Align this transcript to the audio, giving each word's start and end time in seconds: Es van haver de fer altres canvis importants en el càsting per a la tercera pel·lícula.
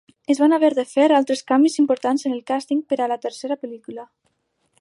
Es 0.33 0.37
van 0.43 0.53
haver 0.55 0.71
de 0.77 0.85
fer 0.93 1.05
altres 1.17 1.45
canvis 1.51 1.77
importants 1.83 2.25
en 2.31 2.35
el 2.39 2.43
càsting 2.53 2.83
per 2.93 2.99
a 3.07 3.11
la 3.15 3.19
tercera 3.27 3.63
pel·lícula. 3.67 4.09